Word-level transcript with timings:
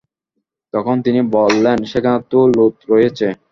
তখন 0.73 0.95
তিনি 1.05 1.19
বললেন, 1.37 1.77
সেখানে 1.91 2.19
তো 2.31 2.39
লূত 2.55 2.75
রয়েছে। 2.91 3.27